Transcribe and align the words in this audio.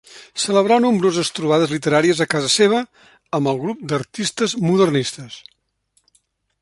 Celebrà 0.43 0.77
nombroses 0.85 1.29
trobades 1.39 1.73
literàries 1.75 2.23
a 2.25 2.27
casa 2.31 2.49
seva 2.53 2.79
amb 3.39 3.53
el 3.53 3.61
grup 3.67 3.85
d'artistes 3.93 4.57
modernistes. 4.65 5.41